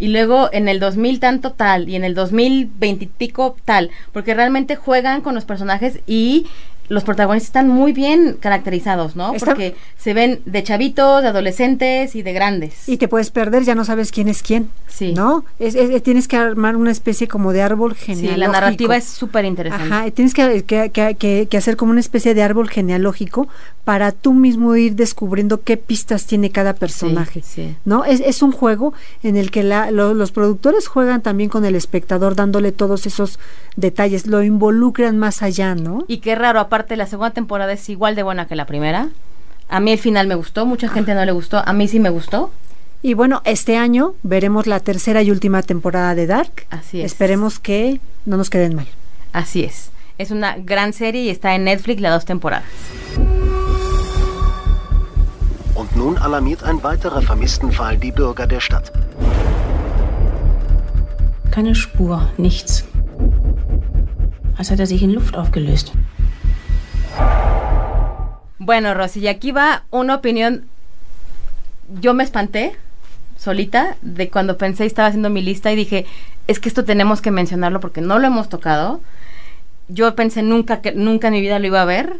[0.05, 4.35] y luego en el 2000 tanto tal y en el 2020 y pico tal, porque
[4.35, 6.47] realmente juegan con los personajes y
[6.89, 9.33] los protagonistas están muy bien caracterizados, ¿no?
[9.35, 12.89] Está- Porque se ven de chavitos, de adolescentes y de grandes.
[12.89, 14.69] Y te puedes perder, ya no sabes quién es quién.
[14.89, 15.13] Sí.
[15.13, 15.45] ¿No?
[15.59, 18.39] Es, es- tienes que armar una especie como de árbol Sí, genealógico.
[18.39, 19.87] la narrativa es súper interesante.
[19.93, 23.49] Ajá, tienes que, que- que- que- que hacer como una especie de árbol genealógico
[23.85, 27.43] para tú mismo ir descubriendo qué pistas tiene cada personaje.
[27.45, 27.77] sí.
[27.85, 28.05] ¿No?
[28.05, 31.75] Es, es un juego en el que la- lo- los productores juegan también con el
[31.75, 33.39] espectador dándole todos esos
[33.77, 36.05] detalles, lo involucran más allá, ¿no?
[36.07, 36.61] Y qué raro,
[36.97, 39.09] la segunda temporada es igual de buena que la primera.
[39.69, 42.11] A mí el final me gustó, mucha gente no le gustó, a mí sí me
[42.11, 42.51] gustó.
[43.01, 46.67] Y bueno, este año veremos la tercera y última temporada de Dark.
[46.71, 47.13] Así es.
[47.13, 48.87] Esperemos que no nos queden mal.
[49.33, 49.91] Así es.
[50.19, 52.65] Es una gran serie y está en Netflix las dos temporadas.
[55.75, 58.93] Und nun alarmiert ein weiterer Vermisstenfall die Bürger der Stadt.
[61.51, 62.85] Keine Spur, nichts.
[64.57, 65.93] Als hätte er sich in Luft aufgelöst.
[68.59, 70.65] Bueno, Rosy, y aquí va una opinión.
[72.01, 72.77] Yo me espanté
[73.37, 76.07] solita de cuando pensé y estaba haciendo mi lista y dije,
[76.47, 79.01] es que esto tenemos que mencionarlo porque no lo hemos tocado.
[79.89, 82.17] Yo pensé nunca que nunca en mi vida lo iba a ver.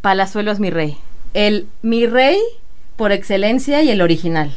[0.00, 0.96] Palazuelos mi rey.
[1.34, 2.38] El mi rey
[2.96, 4.54] por excelencia y el original.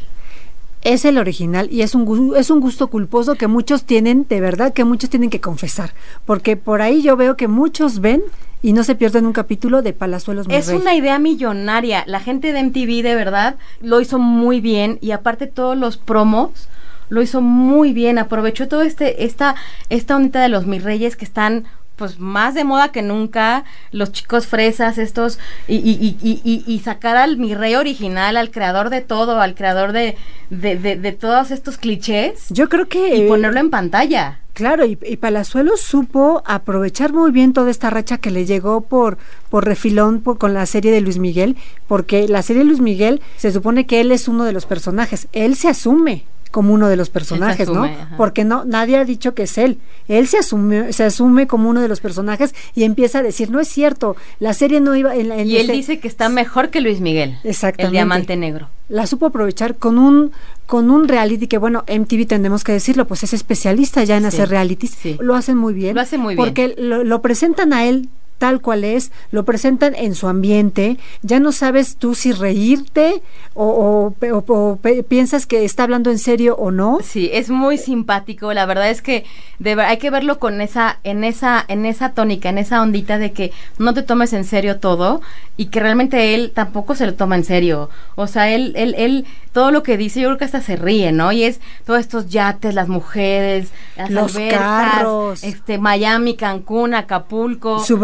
[0.83, 4.71] Es el original y es un, es un gusto culposo que muchos tienen, de verdad,
[4.71, 5.93] que muchos tienen que confesar.
[6.25, 8.21] Porque por ahí yo veo que muchos ven
[8.65, 12.04] y no se pierden un capítulo de Palazuelos mi Es una idea millonaria.
[12.08, 16.67] La gente de MTV de verdad lo hizo muy bien y aparte todos los promos
[17.10, 18.17] lo hizo muy bien.
[18.17, 19.54] Aprovechó todo este esta
[19.89, 24.12] esta ondita de los mis reyes que están pues más de moda que nunca, los
[24.12, 29.01] chicos fresas estos y, y, y, y, sacar al mi rey original, al creador de
[29.01, 30.17] todo, al creador de,
[30.49, 33.15] de, de, de todos estos clichés Yo creo que...
[33.15, 34.39] y ponerlo en pantalla.
[34.53, 39.17] Claro, y, y Palazuelos supo aprovechar muy bien toda esta racha que le llegó por,
[39.49, 43.21] por refilón por- con la serie de Luis Miguel, porque la serie de Luis Miguel
[43.36, 46.23] se supone que él es uno de los personajes, él se asume
[46.55, 48.01] como uno de los personajes, asume, ¿no?
[48.01, 48.15] ajá.
[48.15, 49.77] Porque no nadie ha dicho que es él.
[50.07, 53.59] Él se asume se asume como uno de los personajes y empieza a decir, "No
[53.59, 57.01] es cierto, la serie no iba en, Y él dice que está mejor que Luis
[57.01, 57.37] Miguel.
[57.43, 57.87] Exactamente.
[57.87, 58.69] El diamante negro.
[58.87, 60.31] la supo aprovechar con un
[60.65, 64.27] con un reality que bueno MTV tendremos que decirlo pues es especialista ya en Sí,
[64.29, 65.17] hacer realities sí.
[65.19, 66.37] lo hacen muy bien Lo hace muy bien.
[66.45, 71.39] porque lo, lo presentan a él tal cual es, lo presentan en su ambiente, ya
[71.39, 73.21] no sabes tú si reírte
[73.53, 76.99] o, o pe- o- o pe- piensas que está hablando en serio o no.
[77.01, 78.53] Sí, es muy simpático.
[78.53, 79.25] La verdad es que
[79.59, 83.31] de hay que verlo con esa, en esa, en esa tónica, en esa ondita de
[83.31, 85.21] que no te tomes en serio todo
[85.57, 87.89] y que realmente él tampoco se lo toma en serio.
[88.15, 91.13] O sea, él, él, él, todo lo que dice, yo creo que hasta se ríe,
[91.13, 91.31] ¿no?
[91.31, 95.43] Y es todos estos yates, las mujeres, las Los carros.
[95.45, 97.79] este, Miami, Cancún, Acapulco.
[97.79, 97.97] Su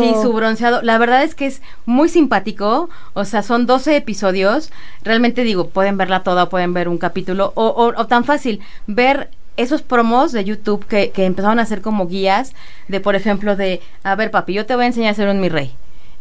[0.00, 0.82] Sí, su bronceado.
[0.82, 2.88] La verdad es que es muy simpático.
[3.14, 4.70] O sea, son 12 episodios.
[5.02, 7.52] Realmente digo, pueden verla toda pueden ver un capítulo.
[7.54, 12.52] O, tan fácil, ver esos promos de YouTube que, que empezaron a hacer como guías
[12.86, 15.40] de, por ejemplo, de, a ver, papi, yo te voy a enseñar a ser un
[15.40, 15.74] mi rey.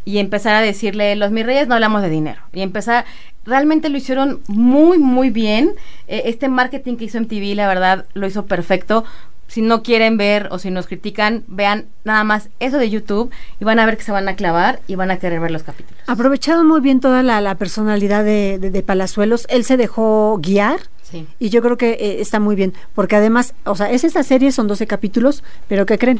[0.05, 2.41] Y empezar a decirle, los mi reyes no hablamos de dinero.
[2.53, 3.05] Y empezar,
[3.45, 5.71] realmente lo hicieron muy, muy bien.
[6.07, 9.03] Eh, este marketing que hizo MTV, la verdad, lo hizo perfecto.
[9.47, 13.63] Si no quieren ver o si nos critican, vean nada más eso de YouTube y
[13.65, 16.01] van a ver que se van a clavar y van a querer ver los capítulos.
[16.07, 20.79] Aprovecharon muy bien toda la, la personalidad de, de- de Palazuelos, él se dejó guiar.
[21.03, 21.25] Sí.
[21.39, 24.51] Y yo creo que eh, está muy bien, porque además, o sea, es esta serie,
[24.51, 26.19] son 12 capítulos, pero ¿qué creen?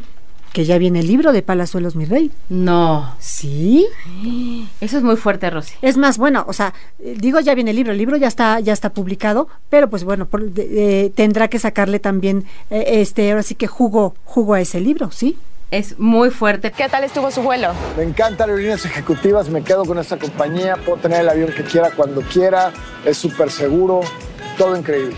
[0.58, 2.32] Que ya viene el libro de Palazuelos, mi rey.
[2.50, 3.13] No.
[3.20, 3.86] ¿Sí?
[4.82, 5.76] Eso es muy fuerte, Rosy.
[5.84, 8.74] Es más, bueno, o sea, digo ya viene el libro, el libro ya está, ya
[8.74, 13.43] está publicado, pero pues bueno, por- de- eh, tendrá que sacarle también, eh, este, ahora
[13.43, 15.38] sí que jugo, jugo a ese libro, ¿sí?
[15.70, 16.72] Es muy fuerte.
[16.72, 17.74] ¿Qué tal estuvo su vuelo?
[17.96, 21.62] Me encantan las líneas ejecutivas, me quedo con esta compañía, puedo tener el avión que
[21.65, 22.74] quiera cuando quiera,
[23.06, 24.02] es súper seguro,
[24.58, 25.15] todo increíble.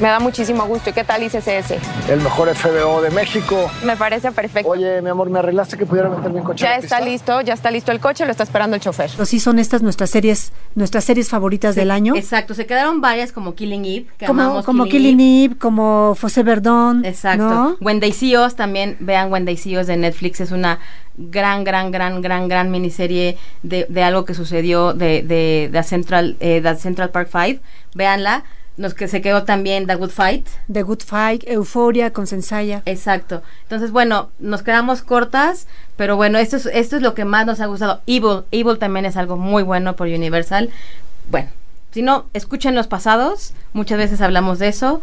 [0.00, 0.90] Me da muchísimo gusto.
[0.90, 1.74] ¿Y qué tal ICCS?
[2.08, 3.70] El mejor FBO de México.
[3.84, 4.68] Me parece perfecto.
[4.70, 6.64] Oye, mi amor, ¿me arreglaste que pudiera meter mi coche?
[6.66, 7.10] a Ya la está pista?
[7.10, 9.10] listo, ya está listo el coche, lo está esperando el chofer.
[9.12, 12.16] Pero sí son estas nuestras series, nuestras series favoritas del año.
[12.16, 16.16] Exacto, se quedaron varias como Killing Eve, que Como, amamos como Killing Killing Eve, como
[16.20, 17.04] José Verdón.
[17.04, 17.76] Exacto.
[17.80, 18.12] ¿no?
[18.12, 20.78] See Us, también vean See Us de Netflix, es una
[21.16, 26.36] gran, gran, gran, gran, gran miniserie de, de algo que sucedió de, de, de Central,
[26.40, 27.62] eh, de Central Park 5.
[27.94, 28.44] Véanla.
[28.76, 30.46] Nos que se quedó también The Good Fight.
[30.72, 32.82] The Good Fight, Euforia con Sensaya.
[32.86, 33.42] Exacto.
[33.64, 37.60] Entonces, bueno, nos quedamos cortas, pero bueno, esto es, esto es lo que más nos
[37.60, 38.00] ha gustado.
[38.06, 40.70] Evil, Evil también es algo muy bueno por Universal.
[41.30, 41.50] Bueno,
[41.92, 45.02] si no, escuchen los pasados, muchas veces hablamos de eso.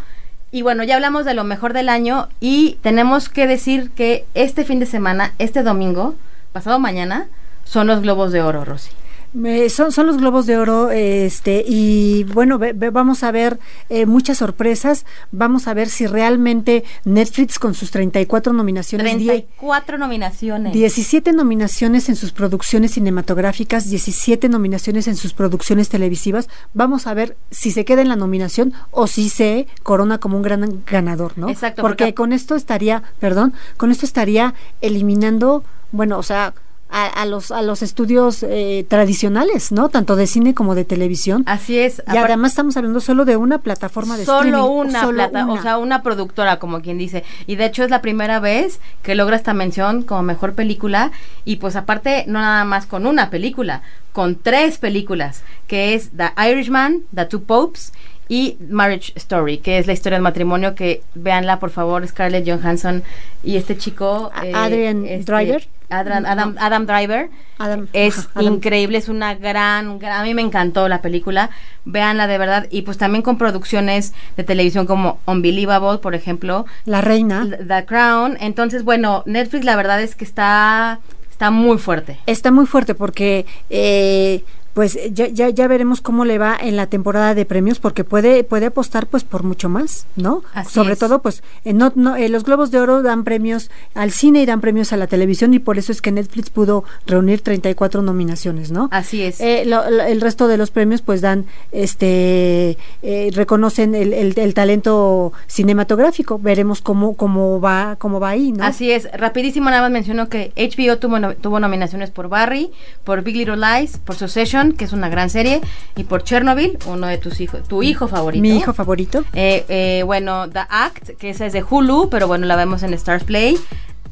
[0.51, 4.65] Y bueno, ya hablamos de lo mejor del año y tenemos que decir que este
[4.65, 6.15] fin de semana, este domingo,
[6.51, 7.27] pasado mañana,
[7.65, 8.89] son los Globos de Oro, Rosy.
[9.32, 13.60] Me- son, son los globos de oro este y bueno ve- ve- vamos a ver
[13.89, 19.98] eh, muchas sorpresas vamos a ver si realmente Netflix con sus 34 nominaciones die- 34
[20.00, 20.74] nominaciones.
[20.74, 26.50] 17 nominaciones en sus producciones cinematográficas, 17 nominaciones en sus producciones televisivas.
[26.73, 30.44] Vamos a ver si se queda en la nominación o si se corona como un
[30.44, 31.50] gran ganador, ¿no?
[31.50, 36.54] Exacto, Porque, porque- con esto estaría, perdón, con esto estaría eliminando, bueno, o sea,
[36.90, 39.90] a, a los a los estudios eh, tradicionales, ¿no?
[39.90, 41.44] Tanto de cine como de televisión.
[41.46, 42.02] Así es.
[42.12, 44.90] Y además estamos hablando solo de una plataforma de solo streaming.
[44.90, 45.54] una solo plata, una.
[45.54, 47.23] o sea, una productora, como quien dice.
[47.46, 51.12] Y de hecho es la primera vez que logra esta mención como mejor película.
[51.46, 56.31] Y pues aparte, no nada más con una película, con tres películas, que es The
[56.50, 57.94] Irishman, The Two Popes
[58.30, 63.04] y Marriage Story, que es la historia del matrimonio, que véanla por favor, Scarlett Johansson
[63.44, 64.32] y este chico...
[64.44, 65.67] eh, Adrian este, Driver.
[65.90, 67.30] Adam, Adam, Adam Driver.
[67.58, 68.54] Adam, Es Adam.
[68.54, 71.50] increíble, es una gran, gran- a mí me encantó la película,
[71.86, 77.02] véanla de verdad, y pues también con producciones de televisión como Unbelievable, por ejemplo, La
[77.02, 77.48] reina.
[77.67, 81.00] The Crown, entonces bueno, Netflix la verdad es que está,
[81.32, 82.19] está muy fuerte.
[82.27, 84.44] Está muy fuerte porque eh,
[84.74, 88.44] pues ya, ya, ya veremos cómo le va en la temporada de premios porque puede
[88.44, 90.44] puede apostar pues por mucho más, ¿no?
[90.54, 91.00] Así Sobre es.
[91.00, 94.46] todo pues eh, no, no, eh, los Globos de Oro dan premios al cine y
[94.46, 98.72] dan premios a la televisión y por eso es que Netflix pudo reunir 34 nominaciones,
[98.72, 98.90] ¿no?
[98.92, 99.42] Así es.
[99.42, 101.46] Eh, lo- lo- el resto de los premios pues dan
[101.90, 106.40] este eh, reconocen el, el- el talento cinematográfico.
[106.40, 108.63] Veremos cómo cómo va cómo va ahí, ¿no?
[108.63, 112.72] Así es, rapidísimo nada más menciono que HBO tuvo, no- tuvo nominaciones por Barry,
[113.04, 115.62] por Big Little Lies, por Succession, que es una gran serie,
[115.95, 118.41] y por Chernobyl, uno de tus hijos, tu hijo favorito.
[118.41, 119.23] Mi hijo favorito.
[119.33, 122.93] Eh, eh, bueno, The Act, que esa es de Hulu, pero bueno, la vemos en
[122.93, 123.57] Stars Play.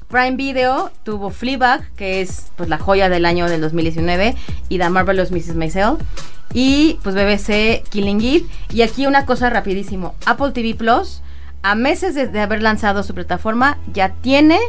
[0.07, 4.35] Prime Video tuvo Fleabag, que es pues la joya del año del 2019,
[4.69, 5.55] y The Marvelous Mrs.
[5.55, 5.97] Maisel.
[6.53, 8.45] Y pues BBC Killing Eve.
[8.69, 10.15] Y aquí una cosa rapidísimo.
[10.25, 11.21] Apple TV Plus,
[11.61, 14.59] a meses de, de haber lanzado su plataforma, ya tiene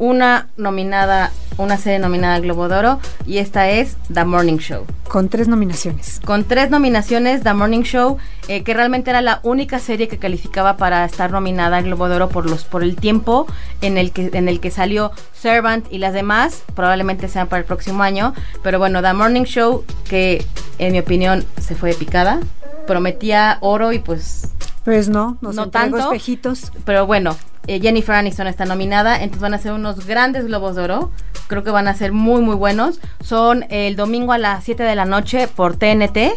[0.00, 4.86] una nominada, una serie nominada al Globo de Oro, y esta es The Morning Show
[5.06, 6.20] Con tres nominaciones.
[6.24, 8.16] con tres nominaciones, The Morning Show,
[8.48, 12.16] eh, que realmente era la única serie que calificaba para estar nominada al Globo de
[12.16, 13.46] Oro por los por el tiempo
[13.82, 17.66] en el que en el que salió Servant y las demás, probablemente sean para el
[17.66, 18.32] próximo año,
[18.62, 20.46] pero bueno, The Morning Show que
[20.78, 22.40] en mi opinión se fue de picada,
[22.86, 24.48] prometía oro y pues
[24.84, 25.98] Pues no, nos No tanto.
[25.98, 26.72] espejitos.
[26.84, 30.82] pero bueno, eh, Jennifer Aniston está nominada, entonces van a ser unos grandes globos de
[30.82, 31.10] oro.
[31.48, 33.00] Creo que van a ser muy, muy buenos.
[33.22, 36.32] Son el domingo a las 7 de la noche por TNT.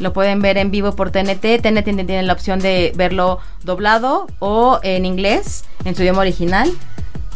[0.00, 1.62] Lo pueden ver en vivo por TNT.
[1.62, 6.70] TNT tiene la opción de verlo doblado o en inglés, en su idioma original.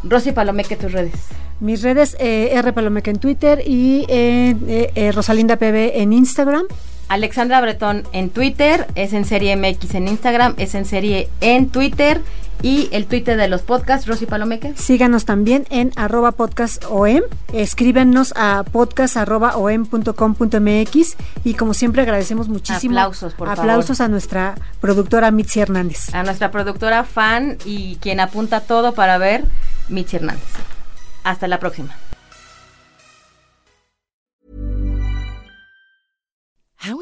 [0.03, 1.15] Rosy Palomeque, tus redes.
[1.61, 6.65] Mis redes, eh, R Palomeca en Twitter y eh, eh, eh, Rosalinda PB en Instagram.
[7.11, 12.23] Alexandra Bretón en Twitter, es en serie MX en Instagram, es en serie en Twitter
[12.63, 14.75] y el Twitter de los podcasts, Rosy Palomeque.
[14.77, 17.23] Síganos también en arroba podcastom.
[17.53, 22.93] Escríbenos a podcast arroba om punto com punto mx y como siempre agradecemos muchísimo.
[22.93, 23.61] Aplausos, por favor.
[23.65, 26.15] Aplausos a nuestra productora Mitzi Hernández.
[26.15, 29.45] a nuestra productora fan y quien apunta todo para ver
[29.89, 30.45] Michi Hernández.
[31.25, 31.97] Hasta la próxima.